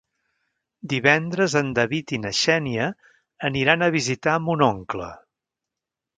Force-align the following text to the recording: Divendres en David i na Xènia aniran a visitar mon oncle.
Divendres 0.93 1.55
en 1.61 1.69
David 1.79 2.13
i 2.17 2.19
na 2.23 2.31
Xènia 2.39 2.89
aniran 3.51 3.85
a 3.85 3.93
visitar 3.99 4.41
mon 4.49 4.67
oncle. 4.71 5.13